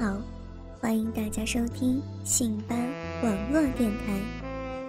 [0.00, 0.18] 好，
[0.80, 2.74] 欢迎大家收听信吧
[3.22, 4.18] 网络电台，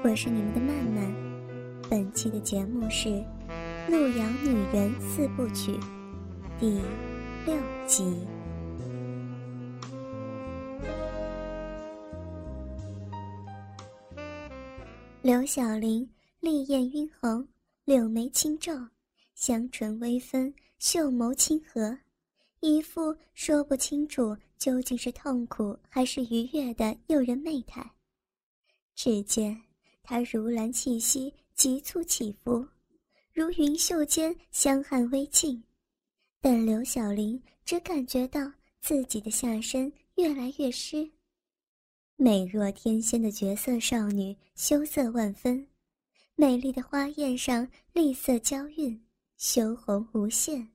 [0.06, 1.14] 我是你们的曼曼。
[1.90, 3.10] 本期的节目是
[3.90, 5.74] 《路遥女人四部曲》
[6.58, 6.80] 第
[7.46, 7.54] 六
[7.86, 8.26] 集。
[15.22, 17.46] 刘晓玲丽艳晕红，
[17.84, 18.72] 柳眉轻皱，
[19.36, 20.54] 香唇微分。
[20.80, 21.98] 秀眸清和，
[22.62, 27.84] 一副说不清楚究竟是痛苦还是愉悦的诱人媚态。
[28.94, 29.60] 只见
[30.04, 32.64] 她如兰气息急促起伏，
[33.34, 35.64] 如云袖间香汗微浸，
[36.40, 41.10] 但刘小玲只感觉到自己的下身越来越湿。
[42.16, 45.68] 美若天仙的绝色少女，羞涩万分，
[46.36, 49.04] 美丽的花艳上丽色娇韵。
[49.38, 50.70] 羞红无限。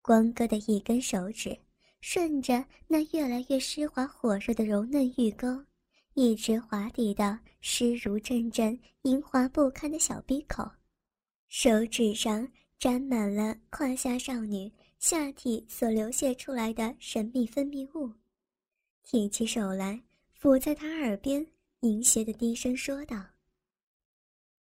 [0.00, 1.58] 光哥的一根手指
[2.08, 5.48] 顺着那越来越湿滑火热的柔嫩玉沟，
[6.14, 10.70] 一直滑抵到湿如阵阵、莹滑不堪的小鼻口，
[11.48, 18.14] 手指上沾满了胯下少女下体所流泻出来的神秘分泌物，
[19.02, 20.00] 提起手来
[20.40, 21.44] 抚在她耳边，
[21.80, 23.20] 淫邪的低声说道：“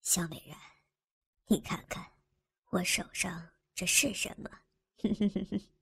[0.00, 0.56] 小美人，
[1.48, 2.06] 你看看。”
[2.70, 4.48] 我手上这是什么？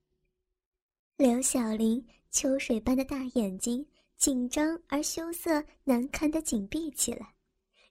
[1.21, 3.85] 刘小玲秋水般的大眼睛
[4.17, 7.35] 紧张而羞涩难堪的紧闭起来，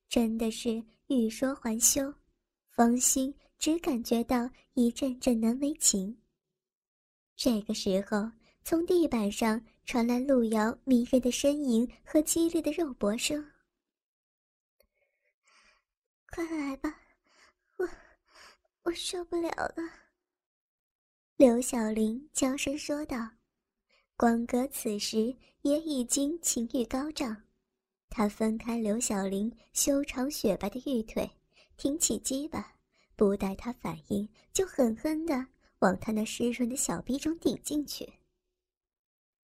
[0.08, 2.12] 真的是欲说还休，
[2.70, 6.20] 芳心只感觉到一阵阵难为情。
[7.36, 8.28] 这个时候，
[8.64, 13.48] 从地板上传来路遥迷人的身影和激烈的肉搏声
[16.34, 16.92] ：“快来吧，
[17.76, 17.88] 我。”
[18.82, 19.88] 我受不了了。”
[21.40, 23.16] 刘小玲娇声说道。
[24.14, 27.34] 光哥此时也已经情欲高涨，
[28.10, 31.30] 他分开刘小玲修长雪白的玉腿，
[31.78, 32.76] 挺起鸡巴，
[33.16, 35.46] 不待她反应，就狠狠地
[35.78, 38.06] 往她那湿润的小臂中顶进去。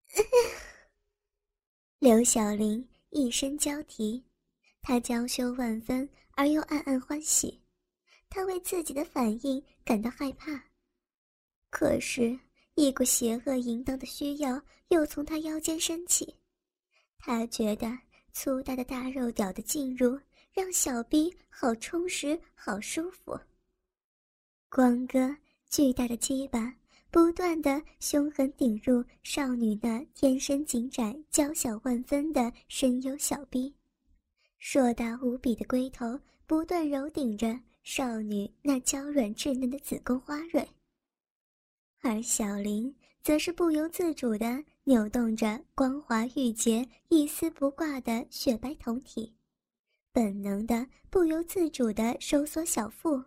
[1.99, 4.23] 刘小玲一声娇啼，
[4.83, 7.63] 她娇羞万分而又暗暗欢喜。
[8.29, 10.63] 她为自己的反应感到害怕，
[11.71, 12.39] 可是，
[12.75, 16.35] 一股邪恶淫荡的需要又从他腰间升起。
[17.19, 17.87] 他觉得
[18.33, 20.19] 粗大的大肉屌的进入
[20.53, 23.39] 让小臂好充实、好舒服。
[24.69, 25.35] 光哥
[25.69, 26.75] 巨大的鸡巴
[27.11, 33.75] 不断的凶狠顶入少女那天生紧窄、娇小万分的深幽小臂，
[34.59, 37.59] 硕大无比的龟头不断揉顶着。
[37.83, 40.69] 少女那娇软稚嫩的子宫花蕊，
[42.03, 49.35] 而小林则是不由自主地扭动着光滑玉洁、一丝不挂的雪白胴体，
[50.13, 53.23] 本能的不由自主地收缩小腹，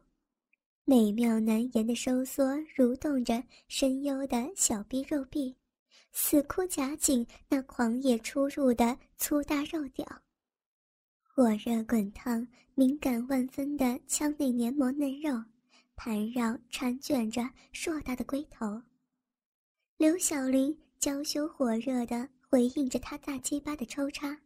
[0.85, 5.55] 美妙难言的收缩蠕动着深幽的小臂肉壁，
[6.11, 10.05] 死哭夹紧那狂野出入的粗大肉屌。
[11.21, 15.43] 火热滚烫、敏感万分的腔内黏膜嫩肉，
[16.01, 17.41] 盘绕缠卷着
[17.73, 18.81] 硕大的龟头。
[19.97, 24.39] 刘小玲娇羞火热地回应着他大鸡巴的抽插，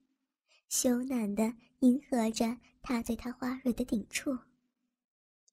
[0.67, 4.35] 羞赧地迎合着他对他花蕊的顶触。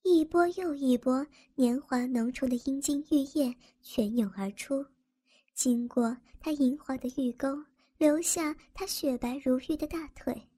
[0.03, 4.83] 一波又一波年华浓稠的阴茎玉液泉涌而出，
[5.53, 7.63] 经过他银滑的玉沟，
[7.99, 10.49] 留下他雪白如玉的大腿。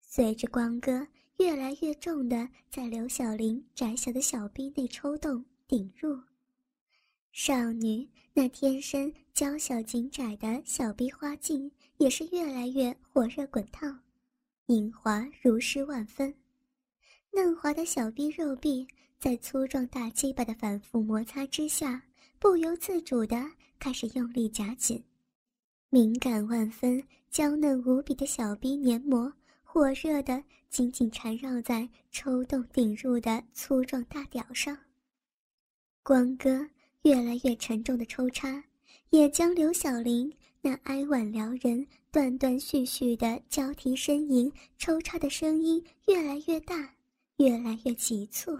[0.00, 1.04] 随着光哥
[1.38, 6.16] 越来越重的在刘小玲窄小的小臂内抽动顶入，
[7.32, 14.00] 少女那天生娇小紧窄的小臂花茎也是越来越火热滚烫，
[14.66, 16.32] 莹滑如诗万分。
[17.32, 18.86] 嫩滑的小臂肉壁
[19.18, 22.00] 在粗壮大鸡巴的反复摩擦之下，
[22.38, 25.02] 不由自主地开始用力夹紧，
[25.90, 29.32] 敏感万分、娇嫩无比的小臂黏膜
[29.74, 30.40] 火热的
[30.70, 34.78] 紧紧缠绕在抽动顶入的粗壮大屌上。
[36.04, 36.70] 光哥
[37.02, 38.62] 越来越沉重的抽插，
[39.10, 46.94] 也将刘小玲那哀婉撩人、断断续续的交替呻吟、抽插的声音越来越大，
[47.38, 48.56] 越来越急促。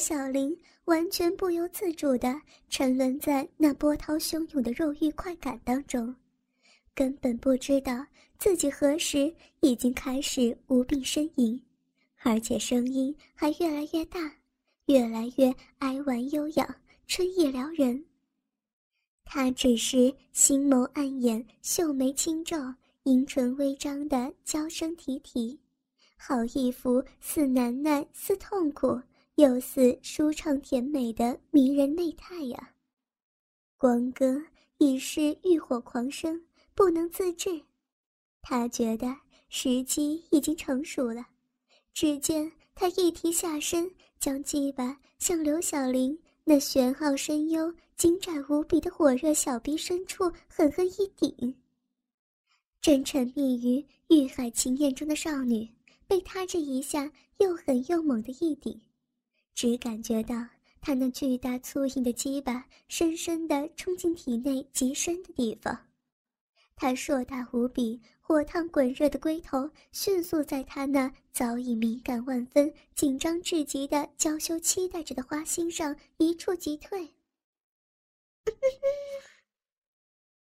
[0.00, 0.56] 小玲
[0.86, 6.16] 完全不由自主地沉沦在那波涛汹涌的肉欲快感当中，
[6.94, 8.06] 根本不知道
[8.38, 11.62] 自己何时已经开始无病呻吟，
[12.22, 14.32] 而且声音还越来越大，
[14.86, 16.74] 越来越哀婉悠扬、
[17.06, 18.02] 春意撩人。
[19.26, 22.56] 她只是星眸暗掩、秀眉轻皱、
[23.02, 25.60] 阴唇微张的娇声啼啼，
[26.16, 28.98] 好一幅似难耐似痛苦。
[29.40, 32.74] 又似舒畅甜美的迷人媚态呀！
[33.78, 34.38] 光哥
[34.76, 36.44] 已是欲火狂生，
[36.74, 37.58] 不能自制。
[38.42, 39.16] 他觉得
[39.48, 41.26] 时机已经成熟了。
[41.94, 51.54] 只见他一提下身，将鸡巴向刘小玲那玄奥深幽、精湛无比的火热小臂深处狠狠一顶。
[52.82, 53.82] 正沉迷于
[54.14, 55.66] 欲海情艳中的少女，
[56.06, 58.78] 被他这一下又狠又猛的一顶。
[59.54, 60.46] 只感觉到
[60.80, 65.86] 他那巨大粗硬的鸡巴深深地冲进体内极深的地方，
[66.74, 77.12] 他硕大无比、火烫滚热的龟头迅速在他那早已敏感万分、紧张至极的娇羞期待着的花心上一触即退。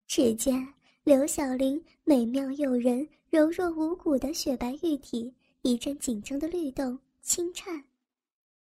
[0.07, 5.31] 只见刘小玲美妙诱人、柔弱无骨的雪白玉体
[5.61, 7.83] 一阵紧张的律动、轻颤。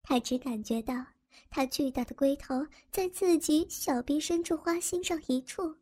[0.10, 1.06] 他只感觉到，
[1.50, 5.76] 他巨大的龟头在自己小臂深处花心上一触，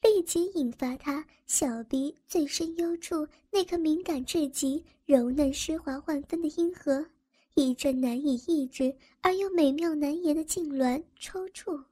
[0.00, 7.04] 立即引发他小臂最深幽处那颗敏感至极、柔嫩湿滑万分的阴核，
[7.52, 11.84] 一阵难以抑制而又美妙难言的痉挛抽搐，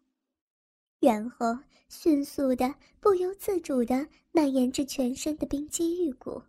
[1.00, 1.54] 然后
[1.90, 6.40] 迅速的、不由自主的蔓延至全身的冰肌玉骨。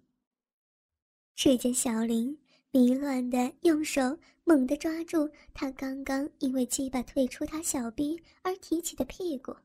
[1.35, 2.37] 只见小林
[2.75, 4.17] 迷乱的用手。
[4.43, 9.55] 猛地抓住他刚刚因为鸡巴退出他小臂而提起的屁股，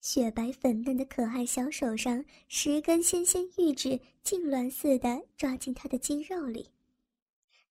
[0.00, 3.90] 雪白粉嫩的可爱小手上十根纤纤玉指
[4.24, 6.66] 痉挛似的抓进他的肌肉里，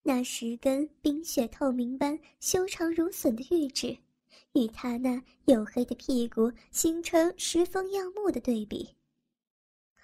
[0.02, 3.98] 那十根冰雪透明般修长如笋的玉指，
[4.54, 8.88] 与他那黝黑的屁股形成十分耀目的对比，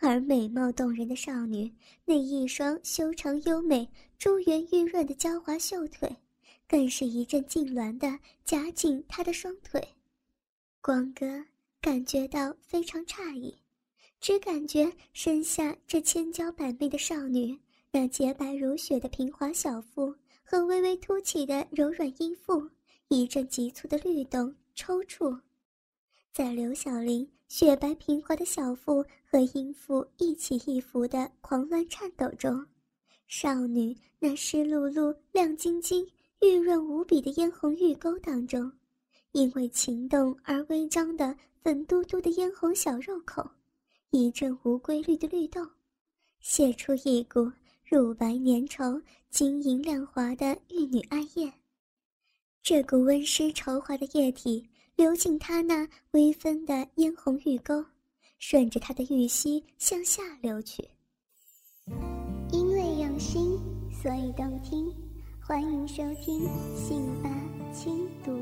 [0.01, 1.73] 而美貌动人的少女
[2.05, 3.89] 那一双修长优美、
[4.19, 6.15] 珠圆玉润的娇滑秀腿。
[6.69, 9.81] 更是一阵痉挛的夹紧他的双腿，
[10.81, 11.25] 光哥
[11.81, 13.57] 感觉到非常诧异，
[14.21, 17.57] 只感觉身下这千娇百媚的少女，
[17.93, 20.13] 那洁白如雪的平滑小腹
[20.43, 22.69] 和微微凸起的柔软阴腹，
[23.07, 25.41] 一阵急促的律动抽搐，
[26.33, 32.67] 在刘小玲雪白平滑的小腹和阴腹一起一伏的狂乱颤抖中，
[33.29, 36.07] 少女那湿漉漉、亮晶晶。
[36.43, 38.71] 玉润无比的嫣红玉沟当中，
[39.33, 43.43] 因为情动而微张的粉嘟嘟的嫣红小肉口，
[44.11, 45.67] 一阵无规律的律动，
[46.41, 47.51] 泄出一股
[47.87, 49.01] 乳白粘稠、
[49.31, 51.51] 晶莹亮滑的玉女爱液。
[52.63, 57.85] 这股温湿稠滑的液体流进他那微分的嫣红玉沟，
[58.39, 60.83] 顺着他的玉溪向下流去。
[62.51, 63.59] 因为用心，
[64.03, 64.91] 所以动听。
[65.39, 67.31] 欢迎收听《信吧
[67.75, 68.33] 轻读》。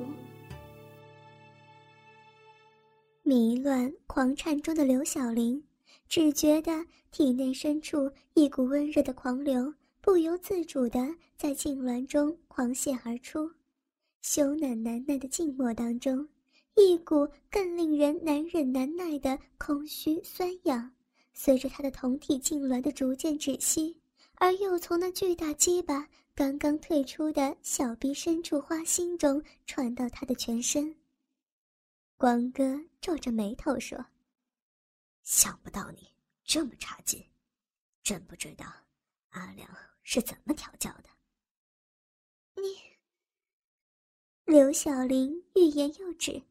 [3.25, 5.61] 迷乱狂颤中的刘小玲，
[6.09, 11.01] 只觉得体内深处一股温热的狂流，不由自主的
[11.37, 13.51] 在痉挛中狂泻而出。
[14.23, 16.27] 羞赧难耐的静默当中，
[16.77, 20.93] 一股更令人难忍难耐的空虚酸痒，
[21.33, 23.97] 随着他的酮体痉挛的逐渐止息，
[24.35, 26.09] 而又从那巨大鸡巴。
[26.37, 30.93] 刚刚退出的小臂深处花心中传到他的全身。
[32.17, 34.05] 光哥皱着眉头说
[35.23, 36.11] ：“想不到你
[36.43, 37.25] 这么差劲，
[38.03, 38.67] 真不知道
[39.29, 39.69] 阿良
[40.03, 41.09] 是怎么调教的？
[42.57, 42.81] 你，
[44.45, 46.43] 刘小玲欲言又止。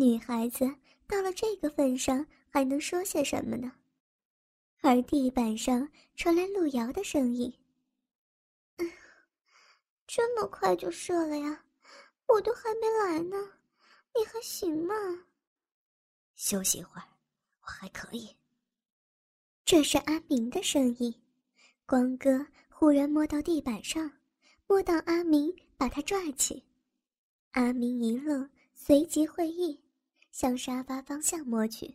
[0.00, 0.64] 女孩子
[1.08, 3.72] 到了这个份上，还能说些什么呢？
[4.80, 7.52] 而地板上传来路遥的声音：“，
[10.06, 11.64] 这么快就射了呀？
[12.28, 13.36] 我都还没来呢，
[14.16, 14.94] 你还行吗？”
[16.36, 17.08] 休息一会儿，
[17.62, 18.36] 我还可以。
[19.64, 21.12] 这是阿明的声音。
[21.84, 24.08] 光哥忽然摸到地板上，
[24.68, 26.62] 摸到阿明，把他拽起。
[27.50, 29.76] 阿明一愣，随即会意。
[30.38, 31.92] 向沙发方向摸去，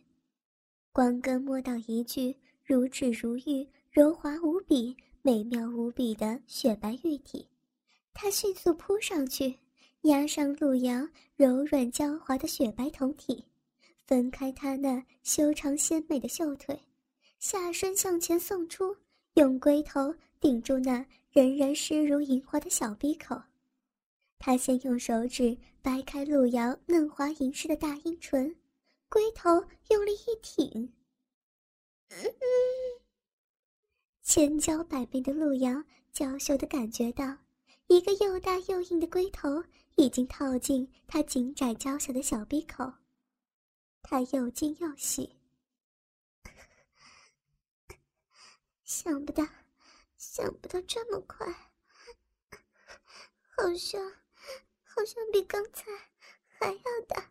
[0.92, 7.48] 光哥摸到一具如纸如玉、柔滑无比、美妙无比的雪白玉体，
[8.12, 9.58] 他迅速扑上去，
[10.02, 13.42] 压上路遥柔软娇滑的雪白胴体，
[14.06, 16.78] 分开他那修长鲜美的秀腿，
[17.38, 18.94] 下身向前送出，
[19.36, 23.40] 用龟头顶住那仍然湿如银花的小鼻口。
[24.46, 28.54] 他先用手指掰开路遥嫩滑莹湿的大阴唇，
[29.08, 29.48] 龟头
[29.88, 30.92] 用力一挺，
[34.20, 35.82] 千娇百媚的路遥
[36.12, 37.38] 娇羞地感觉到，
[37.86, 39.64] 一个又大又硬的龟头
[39.96, 42.92] 已经套进他紧窄娇小的小鼻口，
[44.02, 45.34] 他又惊又喜，
[48.84, 49.42] 想不到，
[50.18, 51.50] 想不到这么快，
[53.56, 54.02] 好像。
[54.94, 55.84] 好像比刚才
[56.46, 57.30] 还要大。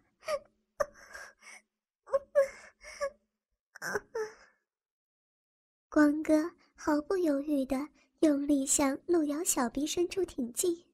[5.90, 7.88] 光哥毫不犹豫的
[8.20, 10.86] 用力向路遥小臂深处挺进。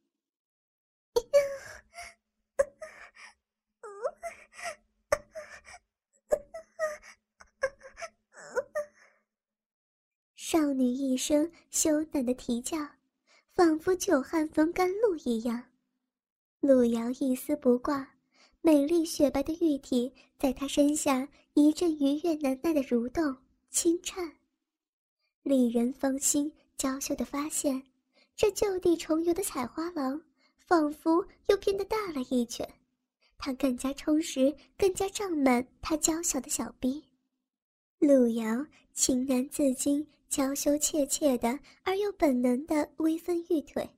[10.35, 12.77] 少女一声羞赧的啼叫，
[13.53, 15.68] 仿佛久旱逢甘露一样。
[16.61, 18.05] 路遥一丝不挂，
[18.61, 23.35] 美丽雪白的玉体在他身下一阵愉悦难耐的蠕动
[23.69, 24.29] 轻颤，
[25.43, 27.81] 令人芳心娇羞的发现，
[28.35, 30.21] 这就地重游的采花郎
[30.57, 32.67] 仿佛又变得大了一圈，
[33.37, 37.01] 他更加充实，更加胀满他娇小的小臂。
[37.99, 43.89] 路遥情难自禁，娇羞怯怯的而又本能的微分玉腿。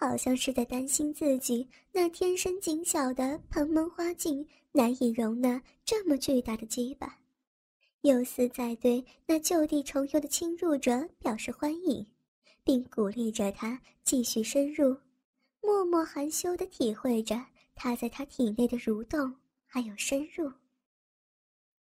[0.00, 7.10] 好像是在担心自己那天生紧小的蓬门花径难以容纳这么巨大的羁绊，
[8.02, 12.06] 又似在对那就地重游的侵入者表示欢迎，
[12.62, 14.96] 并鼓励着他继续深入，
[15.60, 19.34] 默默含羞地体会着他在他体内的蠕动
[19.66, 20.48] 还有深入。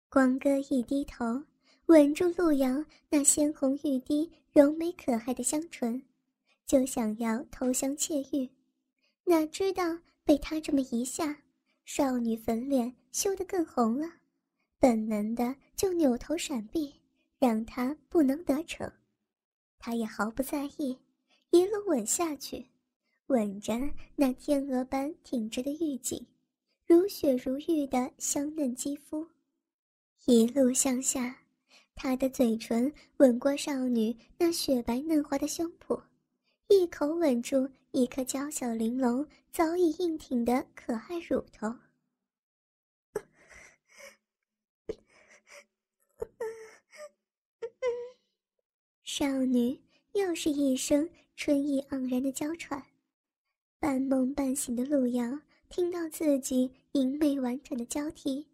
[0.09, 1.41] 光哥一低头，
[1.85, 6.03] 吻住陆阳那鲜红欲滴、柔美可爱的香唇。
[6.73, 8.49] 就想要偷香窃玉，
[9.25, 9.83] 哪知道
[10.23, 11.43] 被他这么一下，
[11.85, 14.11] 少女粉脸羞得更红了，
[14.79, 16.91] 本能的就扭头闪避，
[17.37, 18.91] 让他不能得逞。
[19.77, 20.97] 他也毫不在意，
[21.51, 22.65] 一路吻下去，
[23.27, 23.79] 吻着
[24.15, 26.25] 那天鹅般挺直的玉颈，
[26.87, 29.27] 如雪如玉的香嫩肌肤，
[30.25, 31.37] 一路向下，
[31.93, 36.01] 他的嘴唇吻过少女那雪白嫩滑的胸脯。
[36.67, 41.75] 一口吻住一颗娇小玲珑、早已硬挺的可爱乳头，
[49.03, 49.79] 少女
[50.13, 52.83] 又是一声春意盎然的娇喘。
[53.79, 58.47] 半梦半醒的路遥听到自己明媚婉转的娇啼，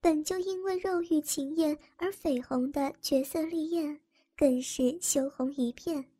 [0.00, 4.00] 本就因为肉欲情艳而绯红的绝色丽艳，
[4.36, 6.12] 更是羞红一片。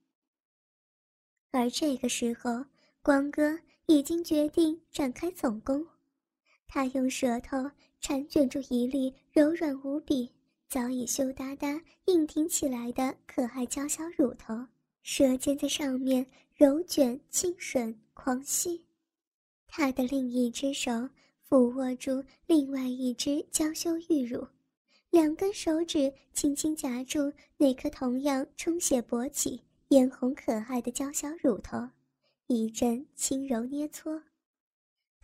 [1.50, 2.64] 而这个时候，
[3.02, 5.86] 光哥已经决定展开总攻。
[6.66, 10.30] 他用舌头缠卷住一粒柔软无比、
[10.68, 14.66] 早已羞答答、硬挺起来的可爱娇小乳头，
[15.02, 18.84] 舌尖在上面揉卷、轻吮、狂吸。
[19.66, 20.90] 他的另一只手
[21.48, 24.46] 抚握住另外一只娇羞玉乳，
[25.08, 29.62] 两根手指轻轻夹住那颗同样充血勃起。
[29.88, 31.88] 嫣红可爱的娇小乳头，
[32.46, 34.22] 一阵轻柔捏搓，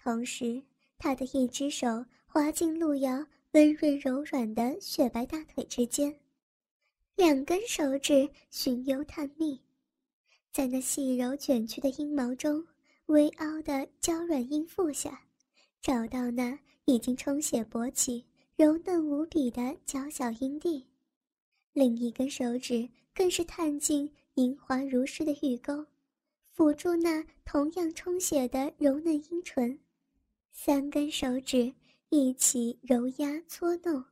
[0.02, 0.62] 同时
[0.96, 6.18] 他的一只手滑进路遥温润柔软的雪白大腿之间，
[7.14, 9.60] 两根手指寻幽探秘，
[10.50, 12.66] 在那细柔卷曲的阴毛中，
[13.06, 15.26] 微凹的娇软阴腹下，
[15.82, 18.24] 找到那已经充血勃起、
[18.56, 20.86] 柔嫩无比的娇小阴蒂，
[21.74, 24.10] 另一根手指更是探进。
[24.34, 25.86] 莹滑如诗的玉沟，
[26.56, 29.78] 抚住那同样充血的柔嫩阴唇，
[30.50, 31.72] 三根手指
[32.08, 34.04] 一起揉压搓弄，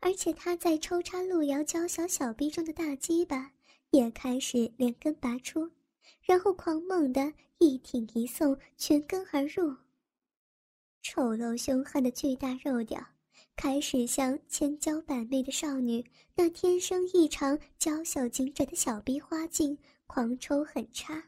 [0.00, 3.52] 而且他在抽插路遥娇小小臂中的大鸡巴
[3.90, 5.70] 也开始连根拔出，
[6.22, 9.74] 然后狂猛的一挺一送，全根而入。
[11.02, 13.04] 丑陋凶悍的巨大肉屌。
[13.58, 16.04] 开始像千娇百媚的少女
[16.36, 21.24] 那天生异常娇小精致的小鼻花茎狂抽狠插。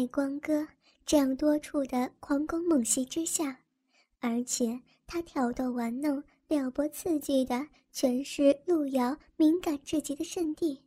[0.00, 0.66] 在光哥
[1.04, 3.60] 这样多处的狂攻猛袭之下，
[4.18, 10.80] 而且他挑逗玩弄、撩拨刺激的全是路遥敏感至极的圣地，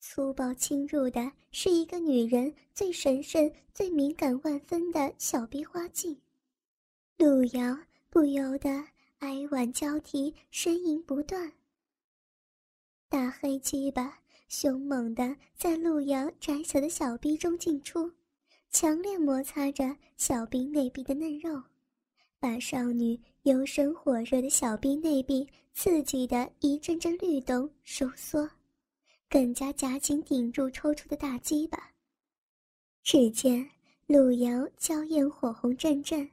[0.00, 6.20] 粗暴侵入的是一个女人最神圣、最敏感万分的小逼花茎，
[7.16, 7.78] 路遥
[8.10, 8.68] 不由得
[9.20, 11.50] 哀婉交替，呻吟不断。
[13.08, 14.18] 大黑鸡巴。
[14.48, 18.12] 凶猛地在路遥窄小的小臂中进出，
[18.70, 21.62] 强烈摩擦着小臂内壁的嫩肉，
[22.38, 28.48] 把少女幽深火热的小臂内壁刺激的一阵阵律动收缩，
[29.30, 31.90] 更加夹紧顶住抽出的大鸡巴。
[33.02, 33.66] 只见
[34.06, 36.28] 路遥娇艳火红阵阵，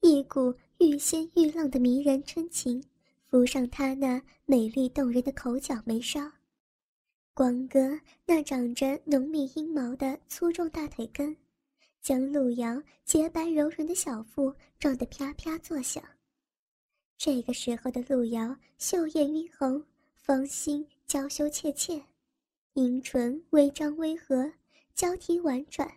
[0.00, 2.82] 一股欲仙欲浪的迷人春情
[3.26, 6.20] 浮上她那美丽动人的口角眉梢。
[7.34, 11.36] 光哥那长着浓密阴毛的粗壮大腿根，
[12.00, 16.02] 将路遥洁白柔软的小腹撞得啪啪作响。
[17.16, 19.84] 这个时候的路遥秀艳晕红，
[20.14, 22.02] 芳心娇羞怯怯，
[22.74, 24.50] 阴唇微张微合，
[24.94, 25.90] 交替婉转，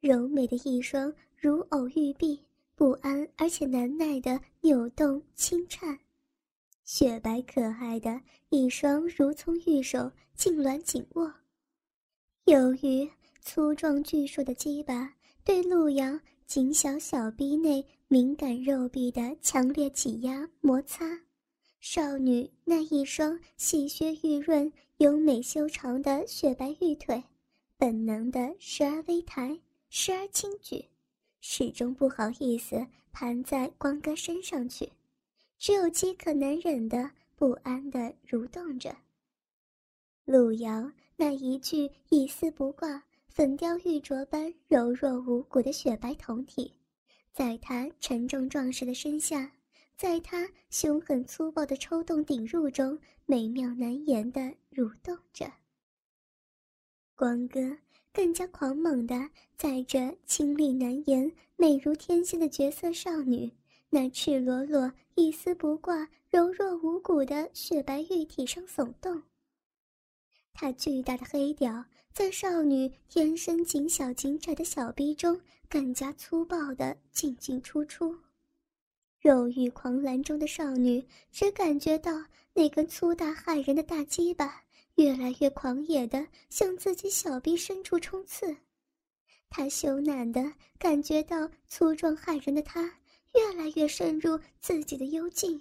[0.00, 2.40] 柔美的一双如藕玉臂，
[2.76, 5.98] 不安而且难耐的扭动轻颤。
[6.84, 8.20] 雪白可爱的
[8.50, 11.34] 一双如葱玉手痉挛紧握，
[12.44, 21.04] 由于粗壮巨硕的鸡巴对路遥紧小小臂内敏感肉壁的强烈挤压摩擦，
[21.80, 27.22] 少女那一双细削玉润、优美修长的雪白玉腿，
[27.76, 30.82] 本能的时而微抬，时而轻举，
[31.42, 34.90] 始终不好意思盘在光哥身上去。
[35.58, 38.96] 只有饥渴难忍的不安的蠕动着。
[40.24, 43.04] 路遥那一句一丝不挂、
[43.34, 46.72] 粉雕玉琢般柔弱无骨的雪白酮体，
[47.32, 49.50] 在他沉重壮实的身下，
[49.96, 55.52] 在他凶狠粗暴的抽动顶入中，美妙难言的蠕动着。
[57.16, 57.76] 光哥
[58.12, 63.50] 更加狂猛的在这清丽难言、美如天仙的绝色少女。
[63.90, 69.20] 那赤裸裸、一丝不挂、柔弱无骨的雪白玉体上耸动。
[70.52, 78.16] 他巨大的黑屌在少女天生紧小紧窄的小臂中更加粗暴的进进出出。
[79.20, 82.12] 肉欲狂澜中的少女只感觉到
[82.52, 84.62] 那根粗大骇人的大鸡巴
[84.94, 88.56] 越来越狂野的向自己小臂深处冲刺。
[89.50, 92.90] 她羞赧的感觉到粗壮骇人的他。
[93.34, 95.60] 越来越深入自己的幽静，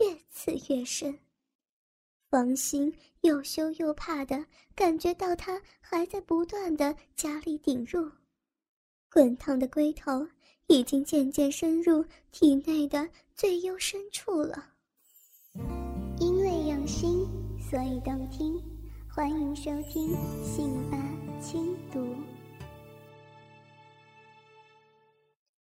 [0.00, 1.16] 越刺越深。
[2.30, 8.10] 王心又羞又怕的感觉到他还在不断的加力顶入，
[9.10, 10.26] 滚烫的龟头
[10.66, 14.72] 已经渐渐深入体内的最幽深处了。
[16.18, 17.26] 因为用心，
[17.70, 18.60] 所以动听。
[19.08, 20.98] 欢迎收听《信吧
[21.40, 22.00] 轻读》。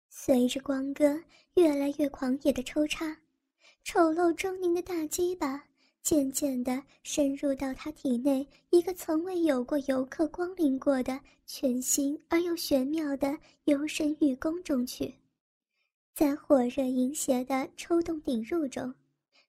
[0.09, 1.23] 随着光哥
[1.55, 3.17] 越来越狂野的抽插，
[3.85, 5.63] 丑陋狰狞的大鸡巴
[6.05, 15.15] 渐渐地深入到他体内一个从未有过游客光临过的全新而又玄妙的幽深玉宫中去。
[16.15, 18.95] 在火热淫邪的抽动顶入中，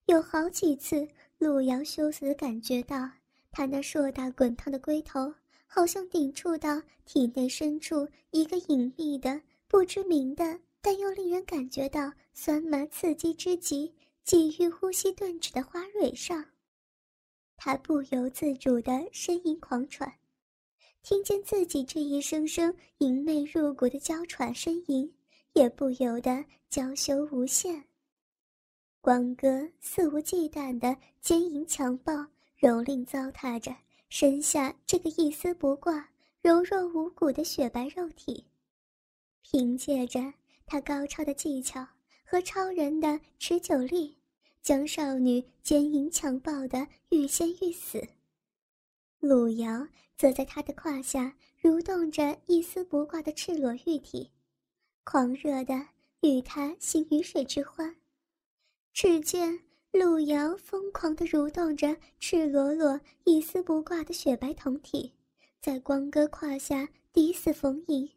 [0.06, 1.06] 有好几次，
[1.38, 3.10] 路遥羞涩地感觉到
[3.52, 5.34] 他那硕大滚烫的龟头
[5.68, 10.58] 好像顶触到体内深处一个隐秘的、不知名的。
[10.82, 13.92] 但又令人感觉到酸麻刺激之极，
[14.26, 16.44] 几欲呼吸顿止的花蕊上，
[17.56, 20.12] 他不由自主的呻吟狂喘，
[21.04, 25.14] 听见自己这一声声淫媚入骨的娇喘呻吟，
[25.54, 27.86] 也不由得娇羞无限。
[29.00, 32.12] 光哥肆无忌惮的奸淫强暴、
[32.60, 33.76] 蹂躏糟蹋着
[34.10, 36.10] 身下这个一丝不挂、
[36.42, 38.44] 柔弱无骨的雪白肉体，
[39.44, 40.34] 凭借着
[40.66, 41.88] 他高超的技巧
[42.36, 44.18] 和超人的持久力，
[44.62, 48.06] 将少女奸淫强暴的欲仙欲死。
[49.22, 54.30] 路遥则在他的胯下蠕动着一丝不挂的赤裸玉体，
[55.06, 55.88] 狂热的
[56.24, 57.96] 与他行鱼水之欢。
[58.92, 59.62] 只见
[59.94, 65.14] 路遥疯狂地蠕动着赤裸裸、一丝不挂的雪白酮体，
[65.62, 68.10] 在光哥胯下抵死逢迎，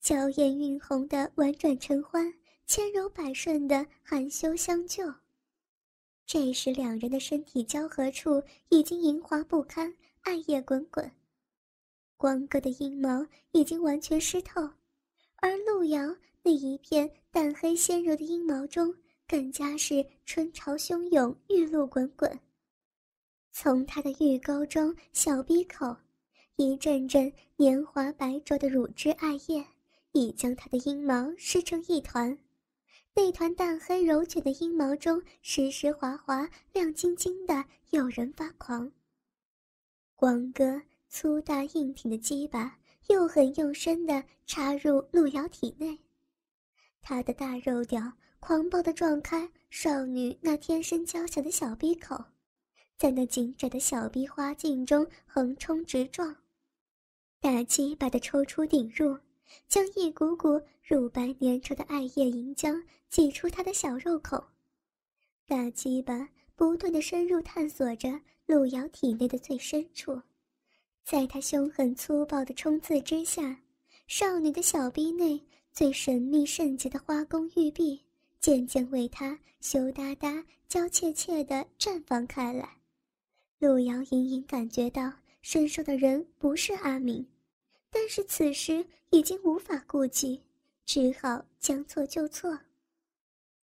[0.00, 2.32] 娇艳晕红的婉转承欢，
[2.72, 5.02] 千柔百顺的含羞相救。
[6.24, 11.10] 这时，两人的身体交合处已经淫滑不堪，艾叶滚滚。
[12.16, 14.70] 光哥的阴毛已经完全湿透，
[15.38, 18.94] 而路遥那一片淡黑纤柔的阴毛中，
[19.26, 22.38] 更加是春潮汹涌，玉露滚滚。
[23.50, 25.96] 从他的玉沟中、小鼻口，
[26.54, 29.66] 一阵阵年华白灼的乳汁艾叶，
[30.12, 32.38] 已将他的阴毛湿成一团。
[33.22, 38.90] 那团淡黑柔卷的阴毛中，湿湿滑滑、亮晶晶的，诱人发狂。
[40.16, 40.80] 光哥
[41.10, 42.78] 粗大硬挺的鸡巴
[43.08, 45.98] 又狠又深地插入路遥体内，
[47.02, 52.24] 他的大肉屌狂暴地撞开少女那天生娇小的小鼻口，
[52.96, 56.34] 在那紧窄的小鼻花径中横冲直撞，
[57.38, 59.18] 大鸡巴的抽出顶入。
[59.68, 64.42] 将一股股乳白粘稠的艾叶银浆挤出他的小肉口，
[65.46, 70.20] 大鸡巴不断的深入探索着路遥体内的最深处，
[71.04, 73.60] 在他凶狠粗暴的冲刺之下，
[74.06, 75.40] 少女的小臂内
[75.72, 78.00] 最神秘圣洁的花宫玉臂
[78.40, 82.68] 渐渐为他羞答答、娇怯怯地绽放开来。
[83.58, 87.26] 路遥隐隐感觉到，身上的人不是阿明。
[87.90, 90.40] 但是此时已经无法顾及，
[90.86, 92.58] 只好将错就错。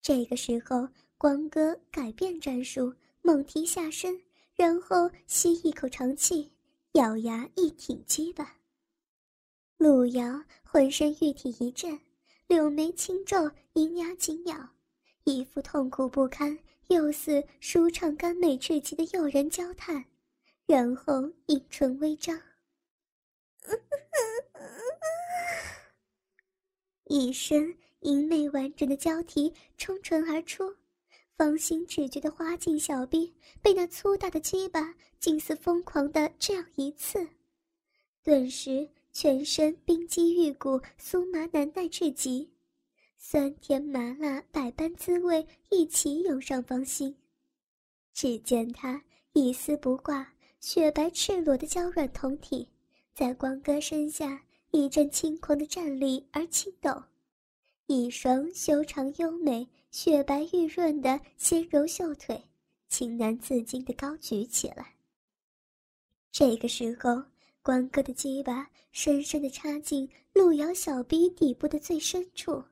[0.00, 4.20] 这个时候，光哥改变战术，猛提下身，
[4.54, 6.52] 然后吸一口长气，
[6.92, 8.56] 咬牙一挺鸡巴。
[9.76, 11.98] 路遥浑身玉体一震，
[12.46, 14.68] 柳眉轻皱，银牙紧咬，
[15.24, 16.56] 一副痛苦不堪
[16.88, 20.04] 又似舒畅甘美至极的诱人娇叹，
[20.66, 22.40] 然后阴唇微张。
[27.06, 30.74] 一声淫媚完整的娇啼冲唇而出，
[31.36, 37.28] 芳心只觉得花茎小臂被那粗大的鸡巴近似疯狂的这样一刺，
[38.22, 42.50] 顿时全身冰肌玉骨，酥麻难耐至极，
[43.16, 47.16] 酸甜麻辣百般滋味一起涌上芳心。
[48.12, 52.68] 只见他一丝不挂、雪白赤裸的娇软酮体。
[53.14, 57.04] 在光哥身下一阵轻狂的站立而轻抖，
[57.86, 62.42] 一双修长优美、雪白玉润的纤柔秀腿，
[62.88, 64.96] 情难自禁地高举起来。
[66.32, 67.22] 这个时候，
[67.62, 72.64] 光哥的鸡巴深深地插进路遥小臂底部的最深处，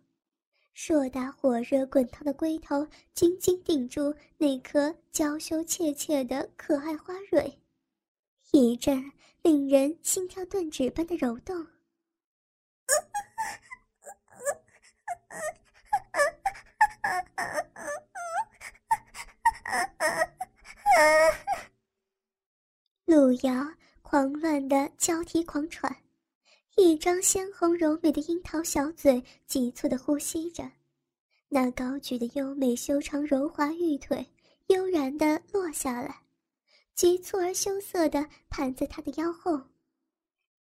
[0.75, 7.61] 硕大火热滚烫的龟头紧紧顶住那颗娇羞怯怯的可爱花蕊，
[8.51, 9.13] 一阵。
[9.43, 11.67] 令人心跳顿止般的揉动，
[23.05, 23.67] 路遥
[24.03, 25.95] 狂乱的交替狂喘，
[26.77, 30.71] 一张鲜红柔美的樱桃小嘴急促的呼吸着，
[31.49, 34.25] 那高举的优美修长柔滑玉腿
[34.69, 36.23] 悠然的落下来。
[36.95, 39.61] 急促而羞涩地盘在他的腰后，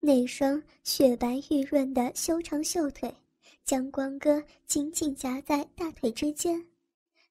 [0.00, 3.12] 那双雪白玉润的修长秀腿
[3.64, 6.64] 将光哥紧紧夹在大腿之间，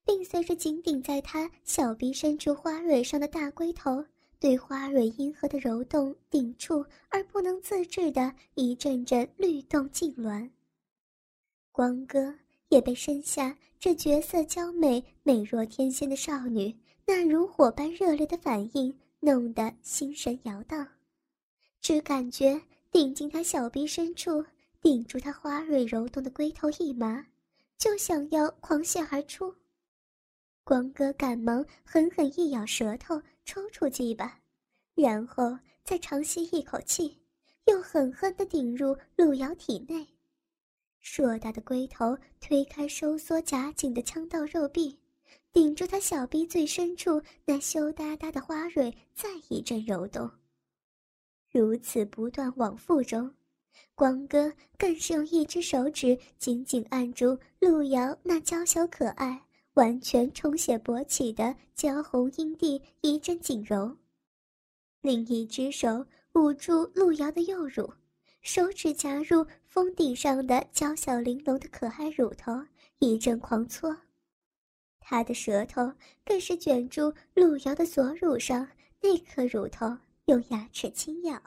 [0.03, 4.03] 并随着紧顶在他小臂深处花蕊上的大龟头
[4.39, 10.49] 对花蕊阴核的揉动顶触而不能自制的一阵阵律动痉挛。
[11.71, 12.33] 光哥
[12.69, 16.75] 也被身下这绝色娇美、美若天仙的少女。
[17.09, 20.85] 那如火般热烈的反应，弄得心神摇荡，
[21.79, 24.43] 只感觉顶进他小臂深处，
[24.81, 27.25] 顶住他花蕊柔动的龟头一麻，
[27.77, 29.55] 就想要狂泻而出。
[30.65, 34.41] 光哥赶忙狠狠一咬舌头，抽出鸡巴，
[34.93, 37.17] 然后再长吸一口气，
[37.67, 40.05] 又狠狠地顶入路遥体内。
[40.99, 44.99] 硕大的龟头推开收缩夹紧的腔道肉壁。
[45.57, 50.29] 顶住他小臂最深处那羞答答的花蕊，再一阵揉动。
[51.51, 53.33] 如此不断往复中，
[53.95, 59.41] 光哥更是用一只手指紧紧按住路遥那娇小可爱、
[59.73, 63.97] 完全充血勃起的娇红阴蒂，一阵紧揉。
[65.01, 67.91] 另一只手捂住路遥的右乳，
[68.43, 72.63] 手指夹入峰顶上的娇小玲珑的可爱乳头，
[72.99, 73.97] 一阵狂搓。
[75.09, 75.89] 他的舌头
[76.25, 78.67] 更是卷住路遥的左乳上
[79.01, 81.41] 那颗乳头，用牙齿轻咬。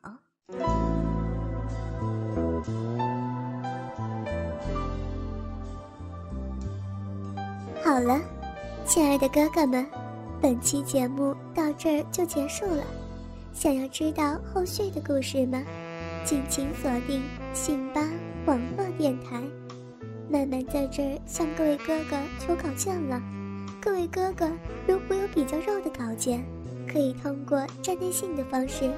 [7.85, 8.19] 好了，
[8.87, 9.87] 亲爱的哥哥们，
[10.41, 12.83] 本期节目到这儿就结束了。
[13.53, 15.63] 想要知道后续的故事吗？
[16.25, 18.01] 敬请锁定信吧
[18.47, 19.43] 网络电台。
[20.31, 23.21] 曼曼在这儿向各位哥哥求稿件了。
[23.81, 24.47] 各位哥哥，
[24.87, 26.45] 如果有比较肉的稿件，
[26.87, 28.93] 可以通过站内信的方式，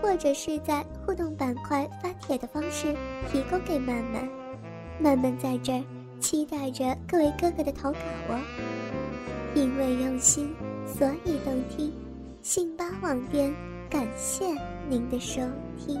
[0.00, 2.94] 或者是在互动板块发帖的方式
[3.32, 4.28] 提供给曼曼。
[5.00, 5.82] 曼曼在这儿
[6.20, 7.98] 期待着各位哥哥的投稿
[8.28, 8.40] 哦。
[9.54, 10.54] 因为用心，
[10.86, 11.92] 所以动听。
[12.40, 13.52] 信吧网店，
[13.90, 14.46] 感谢
[14.88, 15.40] 您的收
[15.76, 16.00] 听。